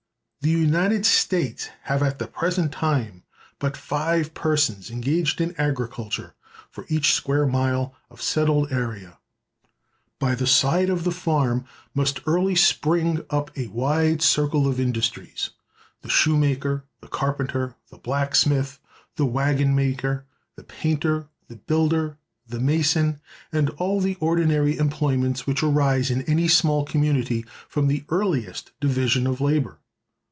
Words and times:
"The 0.43 0.49
United 0.49 1.05
States 1.05 1.69
have 1.83 2.01
at 2.01 2.17
the 2.17 2.25
present 2.25 2.71
time 2.71 3.21
but 3.59 3.77
five 3.77 4.33
persons 4.33 4.89
engaged 4.89 5.39
in 5.39 5.53
agriculture 5.59 6.33
for 6.71 6.87
each 6.89 7.13
square 7.13 7.45
mile 7.45 7.93
of 8.09 8.23
settled 8.23 8.71
area." 8.71 9.19
By 10.17 10.33
the 10.33 10.47
side 10.47 10.89
of 10.89 11.03
the 11.03 11.11
farm 11.11 11.65
must 11.93 12.21
early 12.25 12.55
spring 12.55 13.23
up 13.29 13.51
a 13.55 13.67
wide 13.67 14.23
circle 14.23 14.67
of 14.67 14.79
industries—the 14.79 16.09
shoemaker, 16.09 16.85
the 17.01 17.07
carpenter, 17.07 17.75
the 17.91 17.99
blacksmith, 17.99 18.79
the 19.17 19.27
wagon 19.27 19.75
maker, 19.75 20.25
the 20.55 20.63
painter, 20.63 21.27
the 21.49 21.57
builder, 21.57 22.17
the 22.47 22.59
mason, 22.59 23.21
and 23.51 23.69
all 23.77 24.01
the 24.01 24.17
ordinary 24.19 24.79
employments 24.79 25.45
which 25.45 25.61
arise 25.61 26.09
in 26.09 26.23
any 26.23 26.47
small 26.47 26.83
community 26.83 27.45
from 27.69 27.85
the 27.87 28.03
earliest 28.09 28.71
division 28.79 29.27
of 29.27 29.39
labor. 29.39 29.77